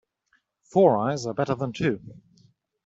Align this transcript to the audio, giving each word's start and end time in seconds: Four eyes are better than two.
Four 0.63 0.97
eyes 0.97 1.27
are 1.27 1.33
better 1.35 1.53
than 1.53 1.73
two. 1.73 2.01